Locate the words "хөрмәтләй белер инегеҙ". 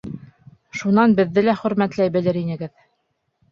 1.61-2.77